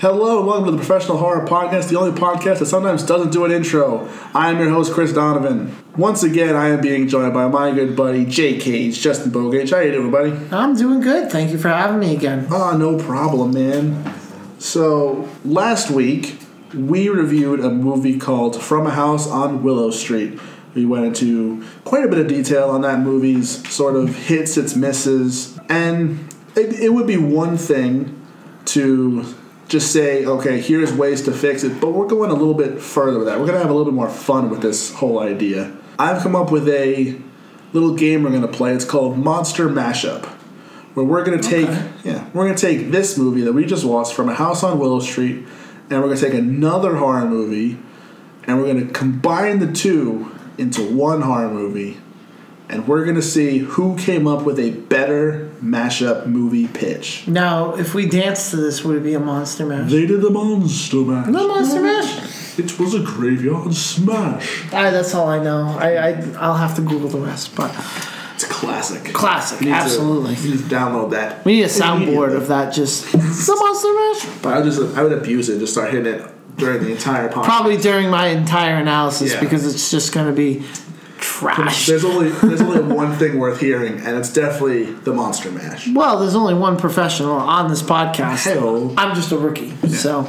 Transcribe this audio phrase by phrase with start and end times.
[0.00, 3.44] Hello and welcome to the Professional Horror Podcast, the only podcast that sometimes doesn't do
[3.44, 4.08] an intro.
[4.32, 5.76] I'm your host, Chris Donovan.
[5.94, 9.72] Once again, I am being joined by my good buddy, Jay Cage, Justin Bogage.
[9.72, 10.32] How you doing, buddy?
[10.52, 11.30] I'm doing good.
[11.30, 12.46] Thank you for having me again.
[12.50, 14.14] Ah, no problem, man.
[14.58, 16.38] So, last week,
[16.72, 20.40] we reviewed a movie called From a House on Willow Street.
[20.74, 24.74] We went into quite a bit of detail on that movie's sort of hits, its
[24.74, 26.26] misses, and
[26.56, 28.16] it, it would be one thing
[28.64, 29.34] to
[29.70, 33.18] just say, okay, here's ways to fix it, but we're going a little bit further
[33.18, 33.38] with that.
[33.38, 35.74] We're going to have a little bit more fun with this whole idea.
[35.96, 37.16] I've come up with a
[37.72, 38.74] little game we're going to play.
[38.74, 40.24] It's called Monster Mashup,
[40.94, 41.68] where we're going to take,
[42.04, 44.80] yeah, we're going to take this movie that we just watched from a house on
[44.80, 45.46] Willow Street,
[45.88, 47.78] and we're going to take another horror movie,
[48.44, 51.96] and we're going to combine the two into one horror movie,
[52.70, 57.26] and we're going to see who came up with a better mashup movie pitch.
[57.28, 59.90] Now, if we dance to this, would it be a monster mash?
[59.90, 61.26] They did the monster mash.
[61.26, 62.58] No monster mash.
[62.58, 64.64] It was a graveyard smash.
[64.72, 65.76] Ah, that's all I know.
[65.78, 67.70] I, I I'll have to Google the rest, but
[68.34, 69.12] It's a classic.
[69.14, 70.34] classic, need to- absolutely.
[70.36, 71.44] you need to download that.
[71.44, 72.72] we need a soundboard of that.
[72.72, 74.42] Just a monster mash.
[74.42, 75.58] But I would just I would abuse it.
[75.58, 77.44] Just start hitting it during the entire podcast.
[77.44, 79.40] Probably during my entire analysis Yeah.
[79.40, 80.62] because it's just going to be
[81.20, 81.86] trash.
[81.86, 85.88] There's only there's only one thing worth hearing, and it's definitely the monster mash.
[85.88, 88.44] Well, there's only one professional on this podcast.
[88.44, 88.94] Hello.
[88.96, 90.28] I'm just a rookie, so.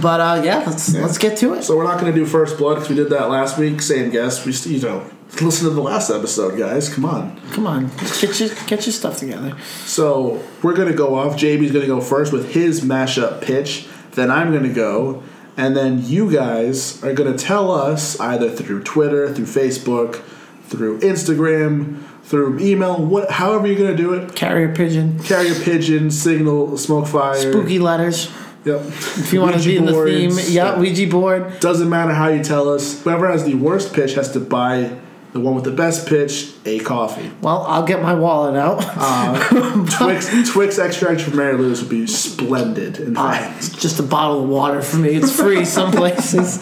[0.00, 1.64] But uh, yeah, let's let's get to it.
[1.64, 3.82] So we're not going to do first blood because we did that last week.
[3.82, 4.46] Same guest.
[4.46, 5.04] We you know
[5.40, 6.92] listen to the last episode, guys.
[6.92, 7.40] Come on.
[7.52, 7.88] Come on,
[8.20, 9.56] get your get your stuff together.
[9.84, 11.36] So we're gonna go off.
[11.36, 13.86] JB's gonna go first with his mashup pitch.
[14.12, 15.22] Then I'm gonna go,
[15.56, 20.22] and then you guys are gonna tell us either through Twitter, through Facebook,
[20.64, 24.34] through Instagram, through email, what however you're gonna do it.
[24.34, 27.34] Carrier pigeon, Carrier pigeon, signal, smoke fire.
[27.34, 28.30] spooky letters.
[28.64, 28.80] Yep.
[28.86, 31.58] If you want to be in the theme, yeah, Ouija board.
[31.58, 33.02] Doesn't matter how you tell us.
[33.02, 34.96] Whoever has the worst pitch has to buy
[35.32, 37.30] the one with the best pitch a coffee.
[37.40, 38.84] Well, I'll get my wallet out.
[38.86, 42.98] Uh, Twix Twix extract from Mary Lou's would be splendid.
[42.98, 43.56] In fact.
[43.58, 45.10] it's just a bottle of water for me.
[45.10, 46.58] It's free some places,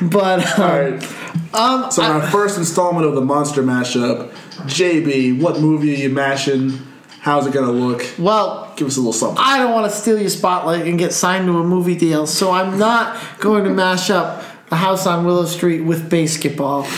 [0.00, 1.54] but um, All right.
[1.54, 4.30] um, So, in our first installment of the Monster Mashup,
[4.66, 6.78] JB, what movie are you mashing?
[7.20, 8.06] How's it gonna look?
[8.18, 9.42] well, Give us a little something.
[9.44, 12.52] I don't want to steal your spotlight and get signed to a movie deal, so
[12.52, 16.86] I'm not going to mash up the house on Willow Street with basketball.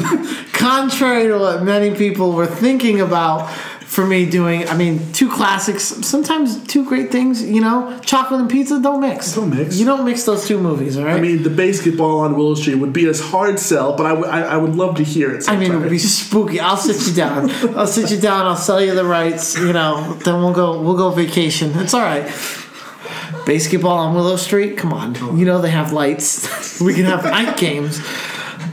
[0.52, 3.50] Contrary to what many people were thinking about
[3.84, 8.50] for me doing, I mean, two classics, sometimes two great things, you know, chocolate and
[8.50, 9.34] pizza don't mix.
[9.36, 9.76] Don't mix.
[9.78, 11.14] You don't mix those two movies, all right?
[11.16, 14.28] I mean, the basketball on Willow Street would be a hard sell, but I would-
[14.28, 15.48] I, I would love to hear it.
[15.48, 16.58] I mean, it would be spooky.
[16.58, 17.50] I'll sit you down.
[17.76, 18.46] I'll sit you down.
[18.46, 19.56] I'll sell you the rights.
[19.56, 20.80] You know, then we'll go.
[20.80, 21.70] We'll go vacation.
[21.76, 22.24] It's all right.
[23.46, 24.76] Basketball on Willow Street.
[24.76, 25.16] Come on.
[25.20, 25.36] Oh.
[25.36, 26.80] You know they have lights.
[26.80, 28.00] we can have night games.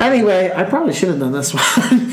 [0.02, 2.12] Anyway, I probably should have done this one,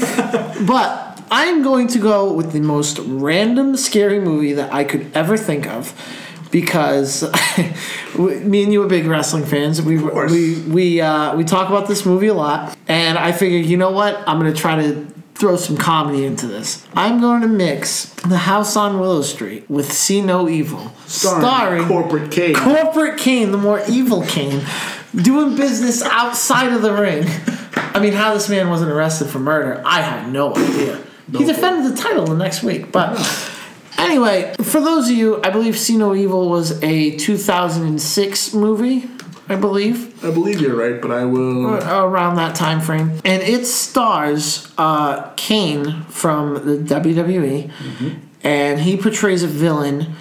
[0.66, 5.37] but I'm going to go with the most random scary movie that I could ever
[5.37, 5.94] think of.
[6.50, 7.22] Because
[8.19, 10.32] me and you are big wrestling fans, we course.
[10.32, 13.91] we we uh, we talk about this movie a lot, and I figured, you know
[13.91, 16.87] what, I'm gonna try to throw some comedy into this.
[16.94, 22.32] I'm going to mix The House on Willow Street with See No Evil, starring, corporate
[22.32, 22.55] Kane.
[22.55, 24.65] corporate Kane, the more evil Kane,
[25.15, 27.26] doing business outside of the ring.
[27.99, 31.03] I mean, how this man wasn't arrested for murder, I have no idea.
[31.33, 33.19] he defended the title the next week, but.
[33.99, 39.11] Anyway, for those of you, I believe See No Evil was a 2006 movie,
[39.49, 41.75] I believe I believe you're right, but I will.
[41.75, 47.71] around that time frame, and it stars uh, Kane from the WWE,
[48.45, 50.15] and he portrays a villain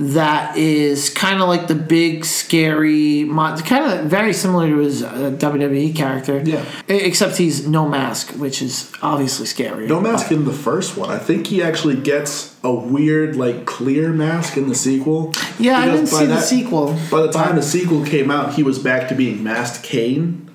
[0.00, 5.02] that is kind of like the big scary, mon- kind of very similar to his
[5.02, 6.40] uh, WWE character.
[6.42, 6.64] Yeah.
[6.88, 9.86] Except he's no mask, which is obviously scary.
[9.86, 11.10] No mask in the first one.
[11.10, 15.34] I think he actually gets a weird, like, clear mask in the sequel.
[15.58, 16.98] Yeah, I didn't see the sequel.
[17.10, 20.50] By the time the sequel came out, he was back to being masked Kane.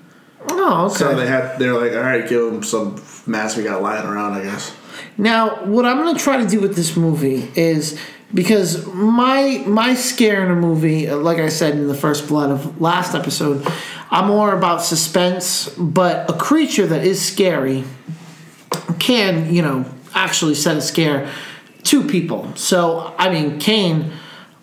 [0.48, 0.94] Oh, okay.
[0.96, 4.32] So they had they're like, all right, give him some mask we got lying around,
[4.32, 4.74] I guess.
[5.18, 7.98] Now, what I'm going to try to do with this movie is
[8.36, 12.80] because my my scare in a movie, like I said in the first blood of
[12.80, 13.66] last episode,
[14.10, 17.84] I'm more about suspense, but a creature that is scary
[18.98, 21.32] can, you know, actually set a scare
[21.84, 22.54] to people.
[22.56, 24.12] So, I mean, Kane,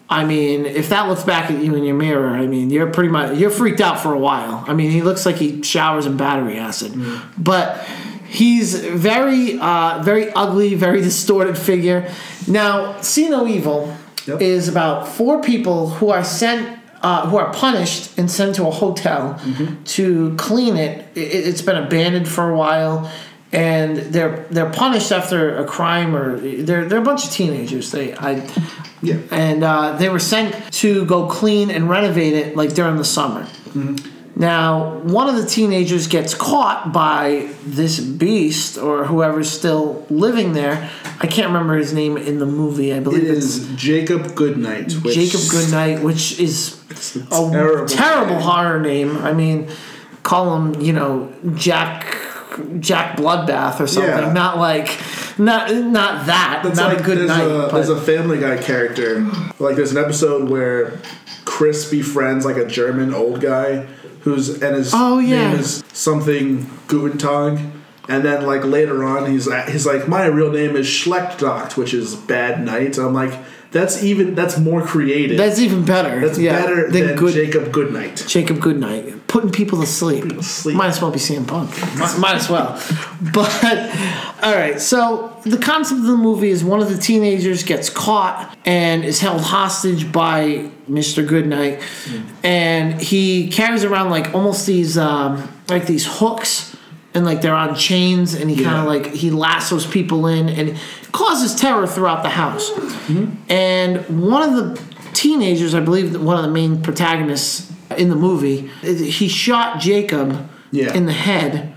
[0.07, 3.09] I mean, if that looks back at you in your mirror, I mean, you're pretty
[3.09, 4.63] much you're freaked out for a while.
[4.67, 7.23] I mean, he looks like he showers in battery acid, mm.
[7.39, 7.83] but
[8.33, 8.67] he's
[9.09, 12.09] very, uh, very ugly, very distorted figure.
[12.47, 13.95] Now, see no evil.
[14.25, 14.41] Yep.
[14.41, 16.79] is about four people who are sent.
[17.01, 19.83] Uh, who are punished and sent to a hotel Mm-hmm.
[19.97, 21.05] to clean it.
[21.17, 21.19] it.
[21.49, 23.11] It's been abandoned for a while,
[23.51, 27.91] and they're they're punished after a crime or they're they're a bunch of teenagers.
[27.91, 28.31] They I
[29.01, 29.17] Yeah.
[29.31, 33.45] and uh, they were sent to go clean and renovate it like during the summer.
[34.35, 40.89] Now, one of the teenagers gets caught by this beast or whoever's still living there.
[41.19, 42.93] I can't remember his name in the movie.
[42.93, 44.91] I believe it's is Jacob Goodnight.
[44.93, 46.81] Which Jacob Goodnight, which is
[47.15, 48.41] a terrible terrible, name.
[48.41, 49.17] horror name.
[49.17, 49.69] I mean,
[50.23, 52.17] call him, you know, Jack
[52.79, 54.11] Jack Bloodbath or something.
[54.11, 54.33] Yeah.
[54.33, 54.99] Not like
[55.37, 56.63] not not that.
[56.65, 57.43] It's not like a good there's night.
[57.43, 59.21] a but- there's a Family Guy character.
[59.59, 60.99] Like there's an episode where
[61.45, 63.85] Chris befriends like a German old guy
[64.23, 65.51] who's and his Oh, yeah.
[65.51, 67.71] name is something Gutentag.
[68.09, 72.15] And then like later on he's he's like my real name is Schlechtnacht, which is
[72.15, 72.97] bad night.
[72.97, 73.33] I'm like
[73.73, 75.35] that's even that's more creative.
[75.35, 76.25] That's even better.
[76.25, 78.23] That's yeah, better than good Jacob Goodnight.
[78.27, 80.43] Jacob Goodnight, putting people to sleep.
[80.43, 80.77] sleep.
[80.77, 81.71] Might as well be CM Punk.
[81.97, 82.79] might, might as well.
[83.33, 83.49] But
[84.43, 88.55] all right, so the concept of the movie is one of the teenagers gets caught
[88.63, 91.27] and is held hostage by Mr.
[91.27, 91.81] Goodnight,
[92.43, 96.69] and he carries around like almost these um, like these hooks.
[97.15, 100.79] And like they're on chains, and he kind of like he lassos people in, and
[101.13, 102.69] causes terror throughout the house.
[103.49, 103.97] And
[104.29, 104.81] one of the
[105.13, 110.93] teenagers, I believe, one of the main protagonists in the movie, he shot Jacob Yeah.
[110.93, 111.69] in the head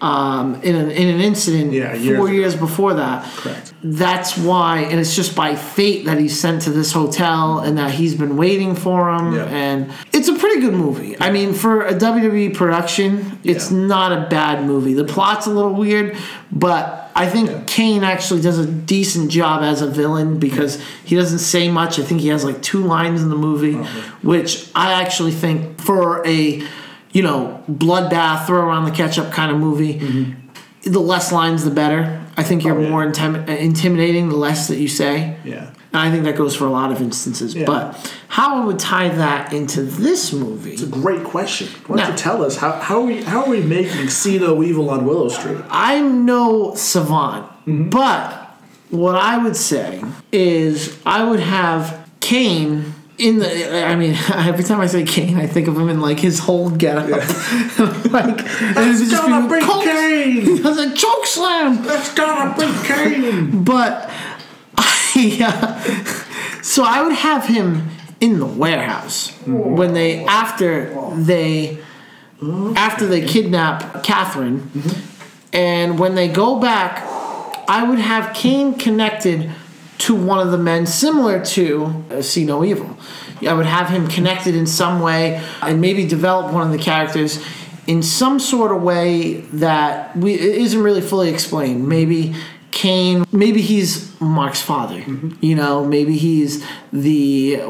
[0.00, 2.34] um, in, an, in an incident Yeah, years four ago.
[2.34, 3.22] years before that.
[3.36, 3.74] Correct.
[3.84, 7.90] That's why, and it's just by fate that he's sent to this hotel and that
[7.90, 9.34] he's been waiting for him.
[9.34, 9.44] Yeah.
[9.44, 11.16] And it's a pretty good movie.
[11.20, 13.78] I mean, for a WWE production, it's Yeah.
[13.78, 14.94] not a bad movie.
[14.94, 16.16] The plot's a little weird,
[16.52, 17.60] but I think Yeah.
[17.66, 21.98] Kane actually does a decent job as a villain because he doesn't say much.
[21.98, 23.78] I think he has like two lines in the movie,
[24.22, 26.62] which I actually think for a
[27.12, 30.90] you know bloodbath, throw around the ketchup kind of movie, mm-hmm.
[30.90, 32.20] the less lines the better.
[32.36, 32.88] I think you're Oh, yeah.
[32.90, 35.36] more intim- intimidating the less that you say.
[35.44, 35.66] Yeah.
[35.92, 37.54] And I think that goes for a lot of instances.
[37.54, 37.66] Yeah.
[37.66, 41.68] But how I would tie that into this movie, It's a Great question.
[41.86, 44.08] Why don't Now- you tell us how, how are we how are we making
[44.40, 45.58] No Evil on Willow Street?
[45.70, 47.90] I'm no savant, mm-hmm.
[47.90, 48.40] but
[48.90, 50.02] what I would say
[50.32, 53.84] is I would have Kane in the.
[53.86, 56.70] I mean, every time I say Kane, I think of him in like his whole
[56.70, 57.08] getup,
[58.10, 60.10] like and it would just gonna be Kane!
[60.56, 61.82] He does a choke slam.
[61.84, 63.64] That's gotta be Kane.
[63.64, 64.10] But
[66.62, 67.88] so I would have him
[68.20, 71.78] in the warehouse when they after they
[72.40, 74.70] after they kidnap Catherine,
[75.52, 77.04] and when they go back,
[77.68, 79.50] I would have Kane connected
[79.98, 82.96] to one of the men, similar to uh, See No Evil.
[83.46, 87.44] I would have him connected in some way, and maybe develop one of the characters
[87.86, 91.88] in some sort of way that we it isn't really fully explained.
[91.88, 92.34] Maybe
[92.80, 95.00] Kane, maybe he's Mark's father.
[95.02, 95.44] Mm-hmm.
[95.44, 97.60] You know, maybe he's the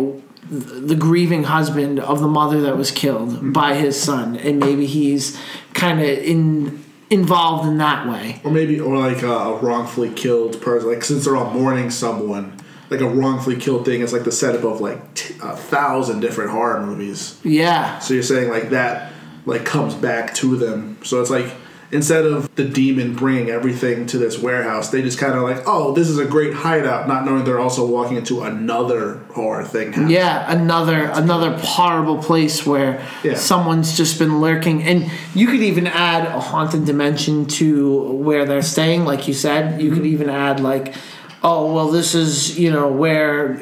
[0.49, 3.51] the grieving husband of the mother that was killed mm-hmm.
[3.51, 5.37] by his son, and maybe he's
[5.75, 8.41] kind of in involved in that way.
[8.45, 10.89] Or maybe, or like uh, a wrongfully killed person.
[10.89, 12.56] Like since they're all mourning someone,
[12.89, 16.53] like a wrongfully killed thing is like the setup of like t- a thousand different
[16.53, 17.37] horror movies.
[17.43, 19.13] Yeah, So you're saying like that,
[19.44, 20.99] like comes back to them.
[21.03, 21.53] So it's like
[21.93, 25.93] instead of the demon bringing everything to this warehouse, they just kind of like, oh,
[25.93, 29.89] this is a great hideout, not knowing they're also walking into another horror thing.
[29.93, 30.11] happening.
[30.11, 33.35] yeah, another another horrible place where Yeah.
[33.35, 38.63] someone's just been lurking, and you could even add a haunted dimension to where they're
[38.63, 39.05] staying.
[39.05, 40.06] Like you said, you could mm-hmm.
[40.15, 40.94] even add like.
[41.43, 43.55] Oh well, this is you know where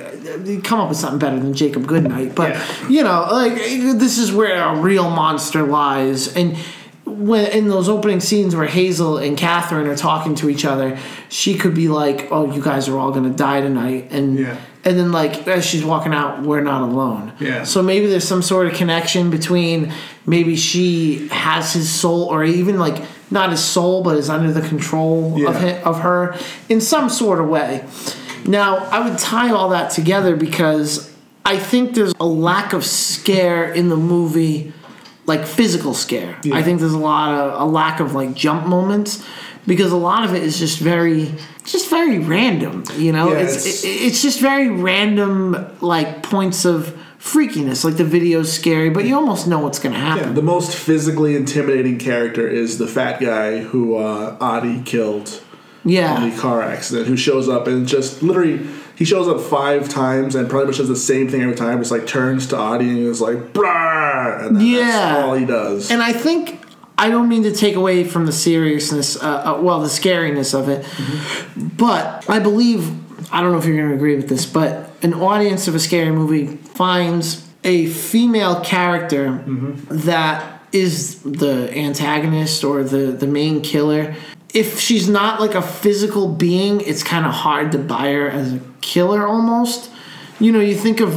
[0.64, 2.88] come up with something better than Jacob Goodnight, but Yeah.
[2.88, 6.56] you know like this is where a real monster lies, and
[7.18, 10.98] when in those opening scenes where Hazel and Catherine are talking to each other,
[11.28, 14.56] she could be like, "Oh, you guys are all gonna die tonight," and Yeah.
[14.84, 17.32] and then like as she's walking out, we're not alone.
[17.40, 17.64] Yeah.
[17.64, 19.92] So maybe there's some sort of connection between
[20.26, 24.62] maybe she has his soul, or even like not his soul, but is under the
[24.62, 26.34] control of him, of her
[26.68, 27.84] in some sort of way.
[28.46, 31.10] Now I would tie all that together because
[31.44, 34.72] I think there's a lack of scare in the movie
[35.28, 36.36] like physical scare.
[36.52, 39.24] I think there's a lot of a lack of like jump moments
[39.66, 41.32] because a lot of it is just very
[41.64, 43.30] just very random, you know?
[43.32, 47.84] Yeah, it's it's- it, it's just very random like points of freakiness.
[47.84, 50.34] Like the video's scary, but you almost know what's going to Yeah, happen.
[50.34, 55.42] the most physically intimidating character is the fat guy who uh, Adi killed
[55.84, 56.28] in Yeah.
[56.30, 58.60] the car accident, who shows up and just literally
[58.98, 61.78] he shows up five times and pretty much does the same thing every time.
[61.78, 64.86] Just like turns to Audie and is like, "Brah," and then Yeah.
[64.86, 65.90] that's all he does.
[65.90, 66.60] And I think
[66.98, 70.68] I don't mean to take away from the seriousness, uh, uh, well, the scariness of
[70.68, 70.84] it,
[71.56, 72.90] but I believe
[73.32, 75.78] I don't know if you're going to agree with this, but an audience of a
[75.78, 79.42] scary movie finds a female character
[79.90, 84.14] that is the antagonist or the the main killer.
[84.54, 88.54] If she's not like a physical being, it's kind of hard to buy her as
[88.54, 89.90] a killer almost.
[90.40, 91.14] You know you think of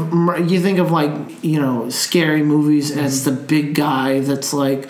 [0.50, 3.00] you think of like you know scary movies mm-hmm.
[3.00, 4.90] as the big guy that's like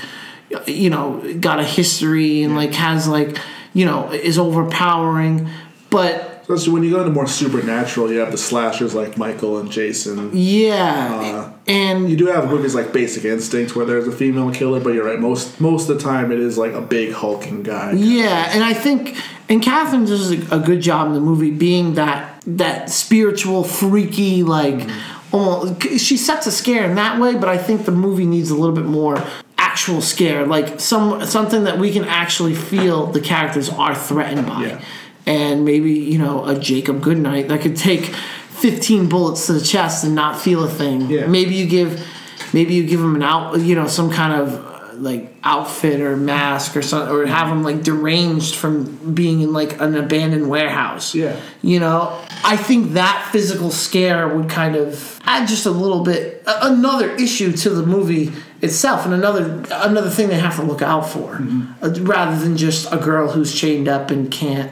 [0.65, 3.37] you know got a history and like has like
[3.73, 5.49] you know is overpowering.
[5.89, 9.71] But Especially when you go into more supernatural, you have the slashers like Michael and
[9.71, 10.29] Jason.
[10.33, 14.79] yeah Uh, and You do have movies like Basic Instinct where there's a female killer,
[14.79, 15.19] but you're right.
[15.19, 17.93] Most most of the time, it is like a big hulking guy.
[17.93, 19.15] Yeah, and I think
[19.49, 24.89] and Catherine does a, good job in the movie being that that spiritual, freaky, like
[25.31, 27.35] almost, she sets a scare in that way.
[27.35, 29.21] But I think the movie needs a little bit more
[29.57, 34.63] actual scare, like some something that we can actually feel the characters are threatened by,
[34.65, 34.81] Yeah.
[35.25, 38.13] And maybe you know a Jacob Goodnight that could take.
[38.61, 41.09] 15 bullets to the chest and not feel a thing.
[41.09, 41.25] Yeah.
[41.25, 42.05] Maybe you give
[42.53, 46.77] maybe you give him an out you know some kind of like outfit or mask
[46.77, 51.35] or something or have him like deranged from being in like an abandoned warehouse Yeah.
[51.63, 56.43] you know i think that physical scare would kind of add just a little bit
[56.45, 61.09] another issue to the movie itself and another another thing they have to look out
[61.09, 61.83] for Mm-hmm.
[61.83, 64.71] uh, rather than just a girl who's chained up and can't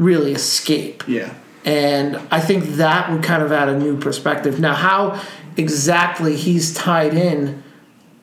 [0.00, 1.30] really escape Yeah.
[1.64, 4.58] and I think that would kind of add a new perspective.
[4.58, 5.20] Now, how
[5.56, 7.62] exactly he's tied in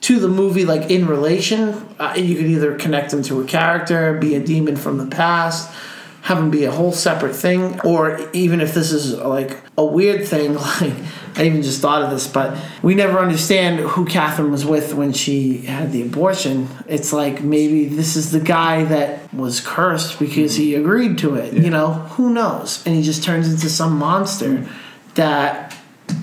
[0.02, 4.14] to the movie, like in relation, uh, you could either connect him to a character,
[4.18, 5.70] be a demon from the past,
[6.24, 10.28] have him be a whole separate thing, or even if this is like a weird
[10.28, 10.94] thing, like
[11.38, 15.14] I even just thought of this, but we never understand who Catherine was with when
[15.14, 16.68] she had the abortion.
[16.88, 21.54] It's like maybe this is the guy that was cursed because he agreed to it.
[21.54, 22.84] You know, who knows?
[22.86, 24.68] And he just turns into some monster
[25.16, 25.76] that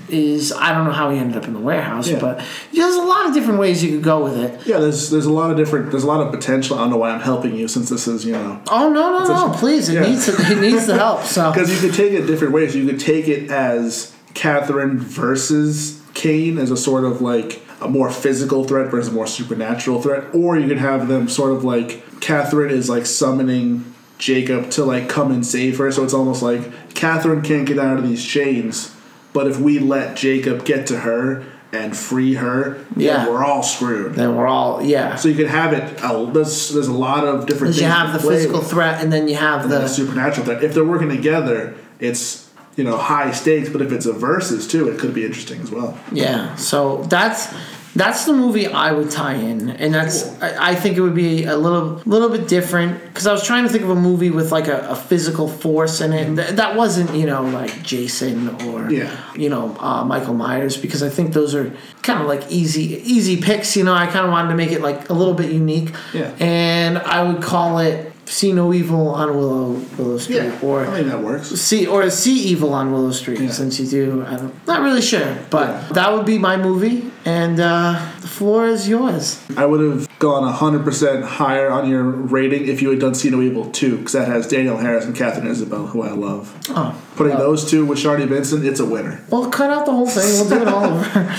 [0.09, 2.19] is I don't know how he ended up in the warehouse, Yeah.
[2.19, 2.43] but
[2.73, 4.65] there's a lot of different ways you could go with it.
[4.67, 6.77] Yeah, there's there's a lot of different there's a lot of potential.
[6.77, 9.27] I don't know why I'm helping you since this is you know Oh no no
[9.27, 9.53] no!
[9.57, 10.01] Please, it yeah.
[10.01, 11.23] needs it needs the help.
[11.23, 12.75] So because you could take it different ways.
[12.75, 18.09] You could take it as Catherine versus Kane as a sort of like a more
[18.11, 22.03] physical threat versus a more supernatural threat, or you could have them sort of like
[22.21, 25.91] Catherine is like summoning Jacob to like come and save her.
[25.91, 28.95] So it's almost like Catherine can't get out of these chains,
[29.33, 33.25] but if we let Jacob get to her and free her, Yeah.
[33.25, 34.13] then we're all screwed.
[34.15, 35.15] then we're all yeah.
[35.17, 36.01] So you could have it.
[36.01, 37.75] Uh, there's there's a lot of different.
[37.75, 38.69] You have the physical with.
[38.69, 40.63] threat, and then you have then the supernatural threat.
[40.63, 42.44] If they're working together, it's
[42.75, 43.69] you know high stakes.
[43.69, 45.97] But if it's a versus too, it could be interesting as well.
[46.11, 46.55] yeah.
[46.55, 47.53] So that's
[47.95, 51.45] that's the movie I would tie in, and that's I, I think it would be
[51.45, 54.51] a little little bit different because I was trying to think of a movie with
[54.51, 58.91] like a, a physical force in it Th- that wasn't you know like Jason or
[58.91, 59.15] Yeah.
[59.35, 63.41] you know uh, Michael Myers because I think those are kind of like easy easy
[63.41, 63.77] picks.
[63.77, 65.91] You know, I kind of wanted to make it like a little bit unique.
[66.13, 66.35] Yeah.
[66.41, 70.91] And I would call it "See No Evil on Willow Willow Street" Yeah, or I
[70.97, 71.47] think that works.
[71.49, 73.49] see or see evil on Willow Street Yeah.
[73.51, 74.25] since you do.
[74.27, 75.83] I don't, really sure, but Yeah.
[75.93, 79.39] that would be my movie, and uh, the floor is yours.
[79.57, 83.29] I would have gone hundred percent higher on your rating if you had done See
[83.29, 86.53] No Evil two, because that has Danielle Harris and Katharine Isabelle, who I love.
[86.69, 89.21] Oh, Putting well, those two with Sharni Vinson, it's a winner.
[89.29, 90.25] Well, cut out the whole thing.
[90.37, 91.31] We'll do it all over.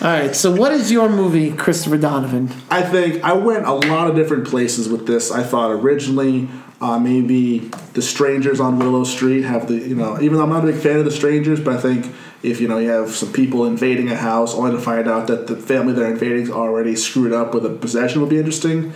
[0.00, 0.36] All right.
[0.36, 2.50] So, what is your movie, Christopher Donovan?
[2.70, 5.32] I think I went a lot of different places with this.
[5.32, 6.48] I thought originally
[6.80, 10.62] uh, maybe the strangers on Willow Street have the you know even though I'm not
[10.62, 12.14] a big fan of the strangers, but I think
[12.44, 15.48] if you know you have some people invading a house only to find out that
[15.48, 18.92] the family they're invading is already screwed up with a possession would be interesting.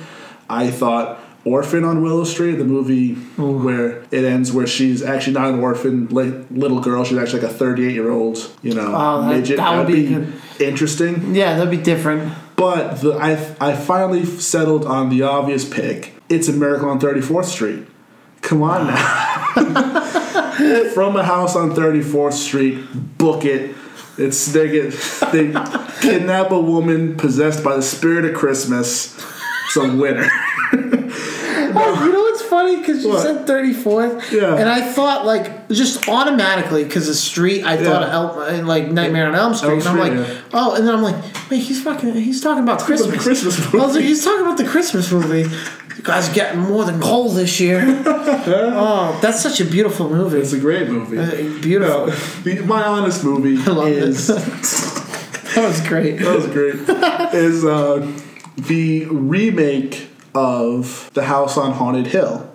[0.49, 1.19] I thought.
[1.45, 6.07] Orphan on Willow Street, the movie where it ends where she's actually not an orphan
[6.09, 9.57] like, little girl, she's actually like a 38 year old, you know, Oh, that- midget.
[9.57, 11.35] that would That'd be be interesting.
[11.35, 12.33] Yeah, that'd be different.
[12.55, 16.15] But the, I I finally settled on the obvious pick.
[16.29, 17.87] It's a miracle on 34th Street.
[18.41, 19.41] Come on now.
[20.95, 22.85] From a house on 34th Street,
[23.19, 23.75] book it.
[24.19, 24.93] It's they get
[25.33, 25.49] they
[26.03, 29.17] kidnap a woman possessed by the spirit of Christmas.
[29.67, 30.29] It's a winner.
[31.75, 32.77] Oh, you know what's funny?
[32.77, 33.23] Because you What?
[33.23, 34.31] said 34th.
[34.33, 34.57] Yeah.
[34.57, 39.27] And I thought, like, just automatically, because the street, I thought of El, like Nightmare
[39.29, 39.85] on Elm Street.
[39.85, 40.41] Elm and I'm like, yeah.
[40.53, 41.17] oh, and then I'm like,
[41.51, 43.13] wait, he's fucking, he's talking about about Christmas.
[43.17, 44.03] the Christmas I was like, movie.
[44.07, 45.49] he's talking about the Christmas movie.
[45.97, 47.83] You guys are getting more than coal this year.
[48.07, 50.39] oh, that's such a beautiful movie.
[50.39, 51.19] It's a great movie.
[51.19, 52.07] Uh, beautiful.
[52.45, 53.99] The, my honest movie I love it.
[53.99, 54.27] is
[55.55, 56.19] That was great.
[56.21, 56.77] that was great.
[57.35, 58.11] is uh,
[58.57, 62.49] the remake of The House on Haunted Hill.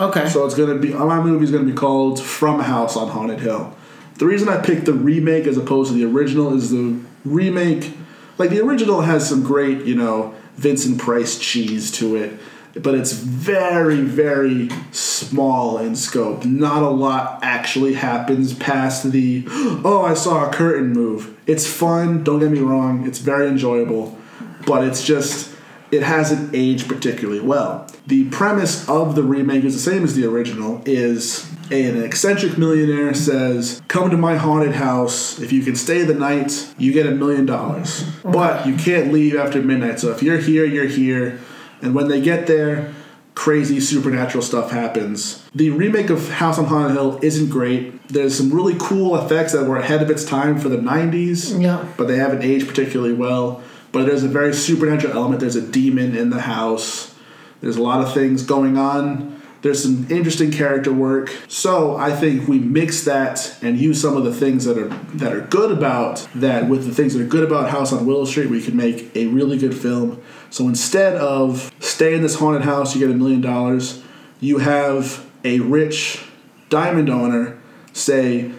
[0.00, 0.28] Okay.
[0.28, 3.40] So it's gonna be my movie is gonna be called From a House on Haunted
[3.40, 3.76] Hill.
[4.16, 7.92] The reason I picked the remake as opposed to the original is the remake,
[8.38, 12.38] like the original has some great, you know, Vincent Price cheese to it,
[12.82, 16.44] but it's very, very small in scope.
[16.44, 21.36] Not a lot actually happens past the, oh, I saw a curtain move.
[21.46, 24.18] It's fun, don't get me wrong, it's very enjoyable,
[24.66, 25.54] but it's just,
[25.90, 27.86] it hasn't aged particularly well.
[28.06, 33.14] The premise of the remake is the same as the original, is an eccentric millionaire
[33.14, 35.38] says, Come to my haunted house.
[35.40, 38.04] If you can stay the night, you get a million dollars.
[38.24, 40.00] But you can't leave after midnight.
[40.00, 41.38] So if you're here, you're here.
[41.82, 42.92] And when they get there,
[43.34, 45.48] crazy supernatural stuff happens.
[45.54, 48.06] The remake of House on Haunted Hill isn't great.
[48.08, 51.84] There's some really cool effects that were ahead of its time for the 90s, Yeah.
[51.96, 53.62] but they haven't aged particularly well.
[53.92, 55.40] But there's a very supernatural element.
[55.40, 57.14] There's a demon in the house.
[57.60, 59.40] There's a lot of things going on.
[59.62, 61.30] There's some interesting character work.
[61.48, 65.34] So I think we mix that and use some of the things that are that
[65.34, 68.48] are good about that with the things that are good about House on Willow Street.
[68.48, 70.22] We can make a really good film.
[70.48, 74.02] So instead of stay in this haunted house, you get a million dollars.
[74.40, 76.24] You have a rich
[76.70, 77.58] diamond owner
[77.92, 78.52] say,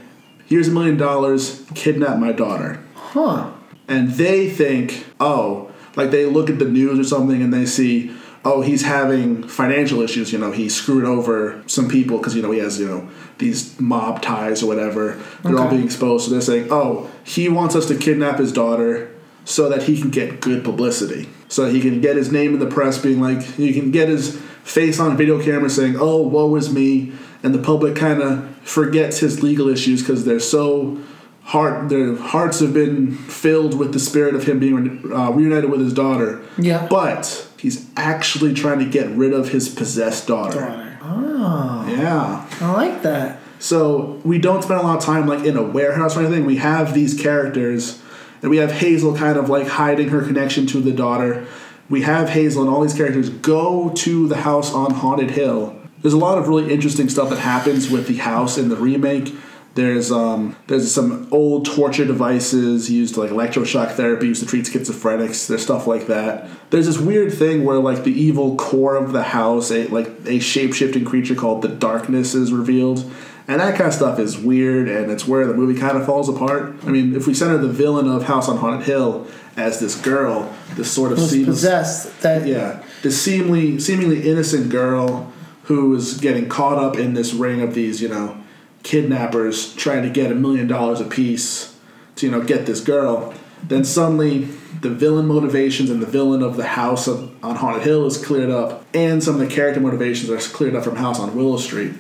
[0.45, 1.63] "Here's a million dollars.
[1.73, 3.49] Kidnap my daughter." Huh.
[3.91, 8.15] And they think, oh, like they look at the news or something and they see,
[8.45, 10.31] oh, he's having financial issues.
[10.31, 13.79] You know, he screwed over some people because you know he has you know these
[13.79, 15.21] mob ties or whatever.
[15.43, 16.25] They're all being exposed.
[16.25, 20.09] So they're saying, oh, he wants us to kidnap his daughter so that he can
[20.09, 23.73] get good publicity, so he can get his name in the press, being like, he
[23.73, 27.95] can get his face on video camera saying, oh, woe is me, and the public
[27.95, 31.01] kind of forgets his legal issues because they're so
[31.51, 35.81] heart their hearts have been filled with the spirit of him being uh, reunited with
[35.81, 36.41] his daughter.
[36.57, 36.87] Yeah.
[36.89, 40.97] But he's actually trying to get rid of his possessed daughter.
[41.03, 42.47] Oh, Yeah.
[42.61, 43.39] I like that.
[43.59, 46.45] So we don't spend a lot of time like in a warehouse or anything.
[46.45, 48.01] We have these characters,
[48.41, 51.45] and we have Hazel kind of like hiding her connection to the daughter.
[51.89, 55.75] We have Hazel and all these characters go to the house on Haunted Hill.
[56.01, 59.35] There's a lot of really interesting stuff that happens with the house in the remake.
[59.73, 65.47] There's um, there's some old torture devices used like electroshock therapy used to treat schizophrenics.
[65.47, 66.49] There's stuff like that.
[66.71, 70.39] There's this weird thing where like the evil core of the house, a like a
[70.39, 73.09] shape shifting creature called the Darkness, is revealed,
[73.47, 76.27] and that kind of stuff is weird, and it's where the movie kind of falls
[76.27, 76.75] apart.
[76.83, 80.53] I mean, if we center the villain of House on Haunted Hill as this girl,
[80.75, 82.21] this sort of seems possessed.
[82.21, 85.31] That yeah, this seemingly seemingly innocent girl
[85.63, 88.40] who is getting caught up in this ring of these, you know,
[88.83, 91.77] kidnappers trying to get a million dollars apiece
[92.15, 93.33] to, you know, get this girl.
[93.63, 94.47] Then suddenly
[94.81, 98.49] the villain motivations and the villain of the house of, on Haunted Hill is cleared
[98.49, 101.93] up, and some of the character motivations are cleared up from House on Willow Street.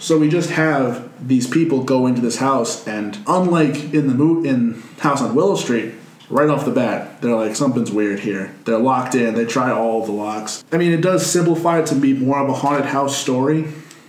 [0.00, 4.44] So we just have these people go into this house, and unlike in the mo-
[4.44, 5.94] in House on Willow Street,
[6.30, 8.54] right off the bat, they're like something's weird here.
[8.64, 9.34] They're locked in.
[9.34, 10.64] They try all the locks.
[10.72, 13.68] I mean, it does simplify it to be more of a haunted house story,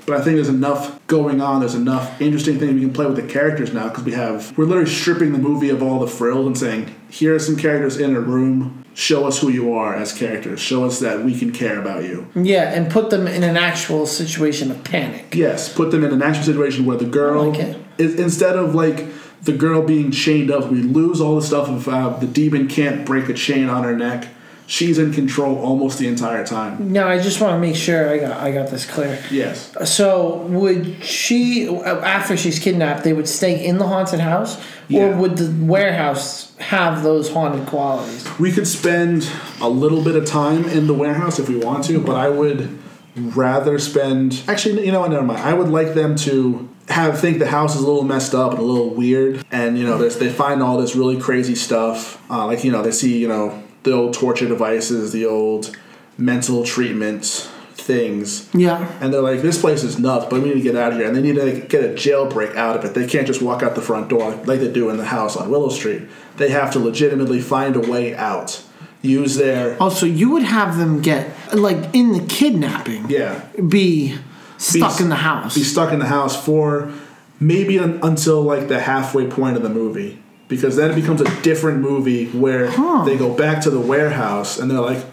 [0.09, 1.59] but I think there's enough going on.
[1.59, 4.65] There's enough interesting things we can play with the characters now because we have we're
[4.65, 8.15] literally stripping the movie of all the frills and saying here are some characters in
[8.15, 8.83] a room.
[8.95, 10.59] Show us who you are as characters.
[10.59, 12.27] Show us that we can care about you.
[12.35, 15.33] yeah, and put them in an actual situation of panic.
[15.35, 19.05] Yes, put them in an actual situation where the girl, like is, instead of like
[19.43, 23.05] the girl being chained up, we lose all the stuff of uh, the demon can't
[23.05, 24.27] break a chain on her neck.
[24.69, 26.93] She's in control almost the entire time.
[26.93, 29.19] No, I just want to make sure I got I got this clear.
[29.31, 29.75] Yes.
[29.91, 35.05] So would she after she's kidnapped, they would stay in the haunted house, Yeah.
[35.05, 38.27] or would the warehouse have those haunted qualities?
[38.37, 39.27] We could spend
[39.59, 42.77] a little bit of time in the warehouse if we want to, but I would
[43.15, 44.43] rather spend.
[44.47, 45.09] Actually, you know what?
[45.09, 45.39] Never mind.
[45.41, 48.59] I would like them to have think the house is a little messed up and
[48.59, 52.21] a little weird, and you know, they find all this really crazy stuff.
[52.29, 55.75] Uh, like you know, they see you know the old torture devices, the old
[56.17, 57.25] mental treatment
[57.73, 58.49] things.
[58.53, 58.91] Yeah.
[59.01, 61.07] And they're like, this place is nuts, but we need to get out of here.
[61.07, 62.93] And they need to get a jailbreak out of it.
[62.93, 65.49] They can't just walk out the front door like they do in the house on
[65.49, 66.03] Willow Street.
[66.37, 68.63] They have to legitimately find a way out.
[69.01, 74.17] Use their Also, you would have them get like in the kidnapping, yeah, be
[74.57, 75.55] stuck Be- in the house.
[75.55, 76.91] be stuck in the house for
[77.39, 80.21] maybe un- until like the halfway point of the movie.
[80.49, 83.03] Because then it becomes a different movie where Huh.
[83.05, 85.05] they go back to the warehouse and they're like,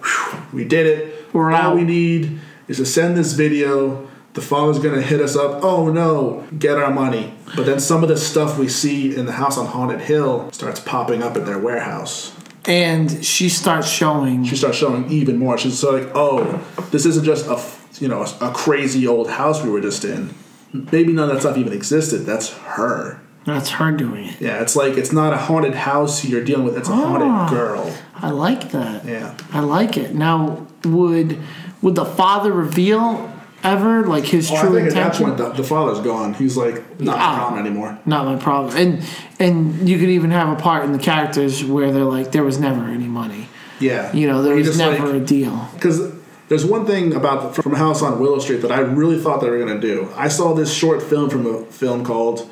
[0.52, 1.32] we did it.
[1.32, 1.76] We're all out.
[1.76, 4.08] we need is to send this video.
[4.32, 5.62] The father's gonna hit us up.
[5.62, 7.32] Oh no, get our money.
[7.54, 10.80] But then some of the stuff we see in the house on Haunted Hill starts
[10.80, 12.32] popping up in their warehouse.
[12.68, 14.42] and she starts showing.
[14.44, 15.56] She starts showing even more.
[15.56, 17.62] She's like, oh, this isn't just a
[18.02, 20.34] you know a, a crazy old house we were just in.
[20.72, 22.26] Maybe none of that stuff even existed.
[22.26, 23.20] That's her.
[23.46, 24.40] That's her doing it.
[24.40, 26.76] Yeah, it's like it's not a haunted house you're dealing with.
[26.76, 27.48] It's a haunted Ah.
[27.48, 27.94] girl.
[28.16, 29.04] I like that.
[29.04, 29.34] Yeah.
[29.52, 30.14] I like it.
[30.14, 31.38] Now, would
[31.80, 33.32] would the father reveal
[33.62, 35.26] ever like his Well, I true think at that intention?
[35.26, 36.34] point the, the father's gone.
[36.34, 37.34] He's like not Ah.
[37.34, 37.98] a problem anymore.
[38.04, 38.76] Not my problem.
[38.76, 39.02] And
[39.38, 42.58] and you could even have a part in the characters where they're like, there was
[42.58, 43.48] never any money.
[43.78, 44.12] Yeah.
[44.12, 45.68] You know, there He was just, never like- a deal.
[45.74, 46.12] Because
[46.48, 49.50] there's one thing about the, from House on Willow Street that I really thought they
[49.50, 50.08] were going to do.
[50.16, 52.48] I saw this short film from a film called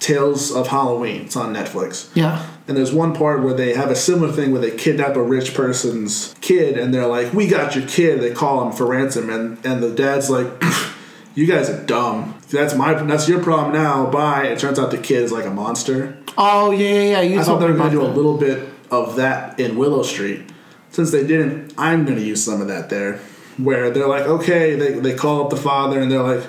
[0.00, 1.22] Tales of Halloween.
[1.22, 2.10] It's on Netflix.
[2.14, 2.46] Yeah.
[2.66, 5.54] And there's one part where they have a similar thing where they kidnap a rich
[5.54, 8.20] person's kid and they're like, We got your kid.
[8.20, 9.30] They call him for ransom.
[9.30, 10.46] And, and the dad's like,
[11.34, 12.38] You guys are dumb.
[12.50, 14.10] That's my that's your problem now.
[14.10, 14.46] Bye.
[14.46, 16.18] It turns out the kid is like a monster.
[16.36, 17.20] Oh yeah, yeah, yeah.
[17.20, 20.02] You I thought they were going to do a little bit of that in Willow
[20.02, 20.50] Street.
[20.90, 23.20] Since they didn't, I'm going to use some of that there.
[23.56, 26.46] Where they're like, okay, they, they call up the father and they're like,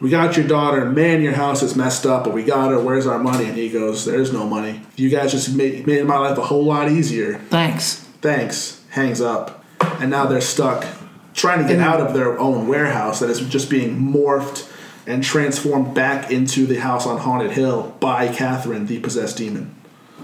[0.00, 0.86] we got your daughter.
[0.86, 2.80] Man, your house is messed up, but we got her.
[2.80, 3.44] Where's our money?
[3.46, 4.80] And he goes, there's no money.
[4.96, 7.38] You guys just made, made my life a whole lot easier.
[7.50, 7.96] Thanks.
[8.22, 8.82] Thanks.
[8.90, 9.64] Hangs up.
[9.80, 10.86] And now they're stuck
[11.34, 14.70] trying to get out of their own warehouse that is just being morphed
[15.06, 19.74] and transformed back into the house on Haunted Hill by Catherine, the possessed demon.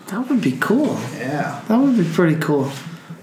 [0.08, 0.98] That would be cool.
[1.16, 1.62] Yeah.
[1.68, 2.70] That would be pretty cool.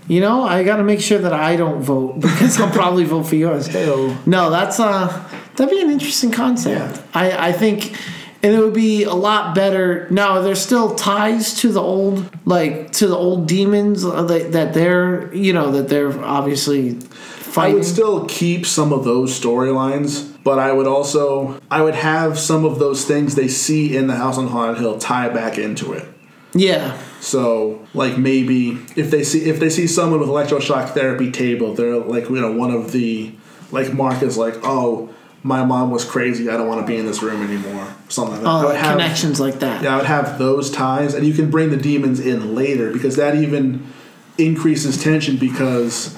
[0.08, 3.24] You know, I got to make sure that I don't vote because I'll probably vote
[3.24, 3.70] for yours.
[3.70, 4.26] Heyo.
[4.28, 6.96] No, that's uh, that'd be an interesting concept.
[6.98, 7.02] Yeah.
[7.14, 7.96] I I think,
[8.42, 10.08] and it would be a lot better.
[10.10, 14.74] Now, there's still ties to the old, like to the old demons uh, that, that
[14.74, 17.72] they're, you know, that they're obviously fighting.
[17.72, 22.38] I would still keep some of those storylines, but I would also I would have
[22.38, 25.94] some of those things they see in the House on Haunted Hill tie back into
[25.94, 26.06] it.
[26.54, 31.74] yeah, So like maybe if they see if they see someone with electroshock therapy table,
[31.74, 33.34] they're like you know one of the
[33.72, 35.10] like Mark is like oh
[35.44, 38.44] my mom was crazy I don't want to be in this room anymore something like
[38.44, 38.66] that.
[38.66, 39.84] Oh, have- connections like that.
[39.84, 43.16] Yeah, I would have those ties, and you can bring the demons in later because
[43.16, 43.92] that even
[44.38, 45.38] increases tension.
[45.38, 46.16] Because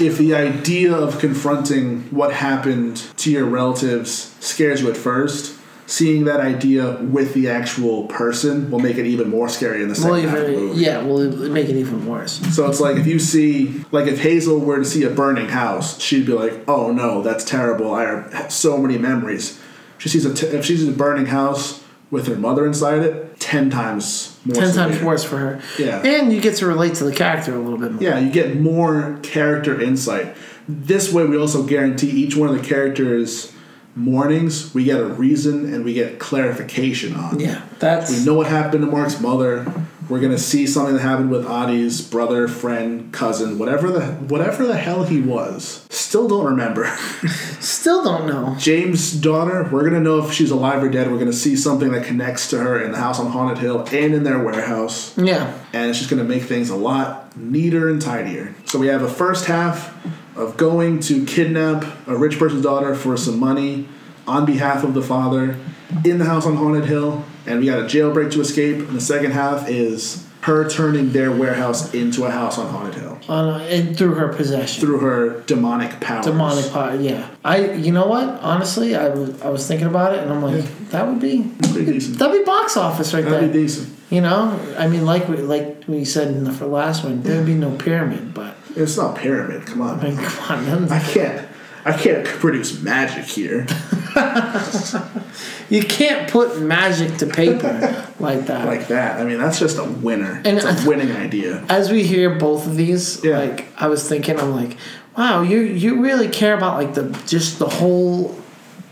[0.00, 5.53] if the idea of confronting what happened to your relatives scares you at first,
[5.86, 9.94] seeing that idea with the actual person will make it even more scary in the
[9.94, 10.80] second Well, half of the movie.
[10.80, 12.32] yeah, will make it even worse.
[12.54, 16.00] So it's like if you see, like if Hazel were to see a burning house,
[16.00, 17.94] she'd be like, "Oh no, that's terrible.
[17.94, 19.60] I have so many memories."
[19.98, 23.38] She sees a t- if she sees a burning house with her mother inside it,
[23.40, 24.54] ten times more.
[24.62, 25.60] Ten times worse for her.
[25.78, 26.00] Yeah.
[26.02, 28.02] and you get to relate to the character a little bit more.
[28.02, 30.34] Yeah, you get more character insight.
[30.68, 33.52] This way, we also guarantee each one of the characters'
[33.96, 34.74] mornings.
[34.74, 37.40] We get a reason and we get clarification on.
[37.40, 39.66] Yeah, that's We know what happened to Mark's mother.
[40.08, 44.76] We're gonna see something that happened with Adi's brother, friend, cousin, whatever the whatever the
[44.76, 45.86] hell he was.
[45.88, 46.86] Still don't remember.
[47.60, 48.54] still don't know.
[48.58, 49.66] James' daughter.
[49.72, 51.10] We're gonna know if she's alive or dead.
[51.10, 54.14] We're gonna see something that connects to her in the house on Haunted Hill and
[54.14, 58.54] in their warehouse, Yeah, and it's just gonna make things a lot neater and tidier.
[58.66, 59.94] So we have a first half
[60.36, 63.86] of going to kidnap a rich person's daughter for some money
[64.26, 65.56] on behalf of the father
[66.04, 68.76] in the house on Haunted Hill, and we got a jailbreak to escape.
[68.78, 73.18] And the second half is her turning their warehouse into a house on Haunted Hill
[73.28, 74.80] on and through her possession.
[74.84, 76.26] through her demonic powers.
[76.26, 76.94] demonic power.
[76.96, 77.72] Yeah, I.
[77.72, 78.28] You know what?
[78.40, 81.84] Honestly, I was I was thinking about it, and I'm like, that would be Pretty
[81.92, 82.18] decent.
[82.18, 83.32] that'd be box office right there.
[83.32, 83.90] That'd be decent.
[84.10, 87.46] You know, I mean, like we like we said in the for last one, there'd
[87.46, 89.66] be no pyramid, but It's not pyramid.
[89.66, 90.00] Come on.
[90.00, 91.48] I mean, come on, I can't.
[91.86, 93.66] I can't produce magic here.
[95.70, 98.66] you can't put magic to paper like that.
[98.66, 99.20] like that.
[99.20, 100.40] I mean, that's just a winner.
[100.44, 101.64] And it's a winning idea.
[101.68, 103.38] As we hear both of these, Yeah.
[103.38, 104.76] like I was thinking, I'm like,
[105.16, 108.34] wow, you you really care about like the just the whole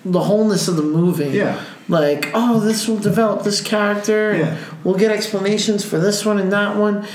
[0.04, 1.30] the wholeness of the movie.
[1.30, 1.62] Yeah.
[1.88, 4.56] Like, oh, this will develop this character, Yeah.
[4.84, 7.06] we'll get explanations for this one and that one,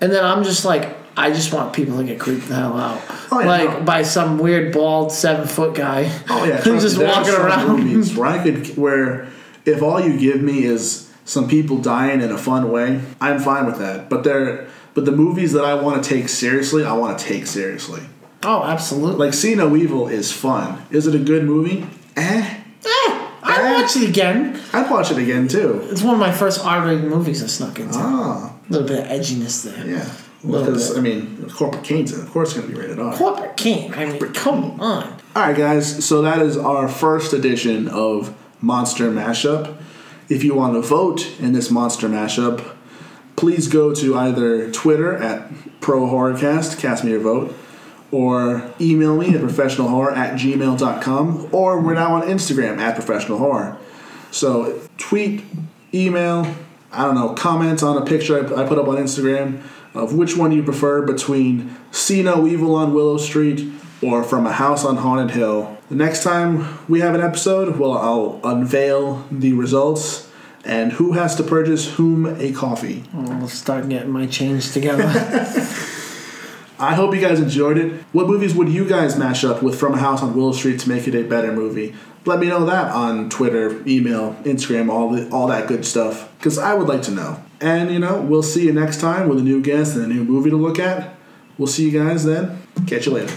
[0.00, 3.00] and then I'm just like, I just want people to get creeped the hell out,
[3.32, 3.84] Oh, yeah, like no.
[3.84, 6.10] by some weird bald seven foot guy.
[6.28, 7.80] Oh yeah, who's just me, there are walking around.
[7.84, 9.28] Movies where I could, where
[9.64, 13.66] if all you give me is some people dying in a fun way, I'm fine
[13.66, 14.08] with that.
[14.08, 17.46] But there, but the movies that I want to take seriously, I want to take
[17.46, 18.02] seriously.
[18.44, 19.26] Oh, absolutely.
[19.26, 20.86] Like See No Evil is fun.
[20.90, 21.84] Is it a good movie?
[22.16, 22.22] Eh.
[22.22, 23.72] eh, I Eh.
[23.82, 24.60] watch it again.
[24.72, 25.86] I'd watch it again too.
[25.90, 27.98] It's one of my first R-rated movies I snuck into.
[27.98, 29.84] Ah, A little bit of edginess there.
[29.86, 30.08] yeah.
[30.42, 30.96] Because.
[30.96, 32.20] I mean, Corporate Kane's in.
[32.20, 33.14] Of course, it's going to be rated R.
[33.16, 33.92] Corporate King.
[33.94, 35.04] I mean, come on.
[35.34, 36.04] All right, guys.
[36.04, 39.76] So that is our first edition of Monster Mashup.
[40.28, 42.76] If you want to vote in this Monster Mashup,
[43.36, 47.56] please go to either Twitter at Pro Horrorcast, cast me your vote,
[48.10, 53.78] or email me at professionalhorror at gmail.com, or we're now on Instagram at professional horror.
[54.30, 55.44] So tweet,
[55.94, 56.54] email,
[56.90, 59.62] I don't know, comment on a picture I put up on Instagram
[59.98, 63.70] of which one you prefer between See No Evil on Willow Street
[64.02, 65.76] or From a House on Haunted Hill.
[65.88, 70.30] The next time we have an episode, well, I'll unveil the results
[70.64, 73.04] and who has to purchase whom a coffee.
[73.14, 75.04] I'll start getting my change together.
[76.80, 77.92] I hope you guys enjoyed it.
[78.12, 80.88] What movies would you guys mash up with From a House on Willow Street to
[80.88, 81.94] make it a better movie?
[82.24, 86.30] Let me know that on Twitter, email, Instagram, all the, all that good stuff.
[86.38, 87.42] Because I would like to know.
[87.60, 90.24] And you know, we'll see you next time with a new guest and a new
[90.24, 91.14] movie to look at.
[91.56, 92.62] We'll see you guys then.
[92.86, 93.34] Catch you later.